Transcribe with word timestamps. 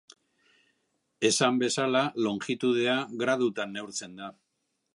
Esan 1.29 1.59
bezala, 1.63 2.01
longitudea 2.29 2.95
gradutan 3.25 3.77
neurtzen 3.79 4.17
da. 4.23 4.35